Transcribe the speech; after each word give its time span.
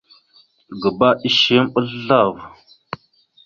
Gǝba 0.81 1.09
ishe 1.27 1.53
yam 1.55 1.67
ɓəzlav. 1.73 2.35